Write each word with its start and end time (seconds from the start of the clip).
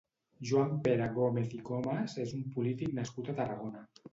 Joan 0.51 0.71
Pere 0.87 1.09
Gómez 1.17 1.53
i 1.57 1.61
Comes 1.69 2.17
és 2.25 2.35
un 2.41 2.45
polític 2.57 2.99
nascut 3.03 3.31
a 3.31 3.37
Tarragona. 3.43 3.89